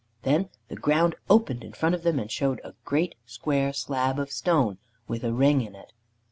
[0.23, 4.31] Then the ground opened in front of them, and showed a great square slab of
[4.31, 5.93] stone with a ring in it.